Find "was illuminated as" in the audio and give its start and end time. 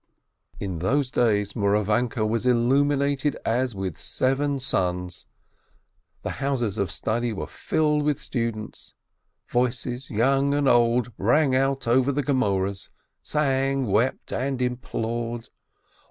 2.27-3.75